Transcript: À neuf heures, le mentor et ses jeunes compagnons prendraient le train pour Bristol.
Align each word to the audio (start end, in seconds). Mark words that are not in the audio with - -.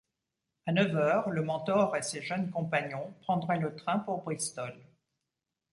À 0.65 0.71
neuf 0.71 0.95
heures, 0.95 1.29
le 1.29 1.43
mentor 1.43 1.95
et 1.95 2.01
ses 2.01 2.23
jeunes 2.23 2.49
compagnons 2.49 3.13
prendraient 3.21 3.59
le 3.59 3.75
train 3.75 3.99
pour 3.99 4.23
Bristol. 4.23 4.73